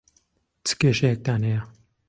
چ 0.65 0.67
کێشەیەکتان 0.79 1.41
هەیە؟ 1.47 1.61